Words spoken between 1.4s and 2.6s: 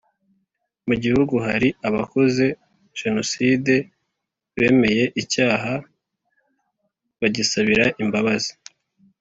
hari abakoze